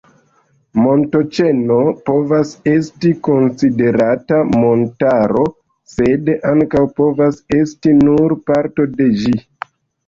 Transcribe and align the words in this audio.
Montoĉeno 0.85 1.77
povas 2.09 2.55
esti 2.73 3.11
konsiderata 3.29 4.41
montaro, 4.63 5.47
sed 5.97 6.33
ankaŭ 6.55 6.85
povas 7.03 7.43
esti 7.63 7.97
nur 8.05 8.39
parto 8.53 8.91
de 8.99 9.15
ĝi. 9.25 9.39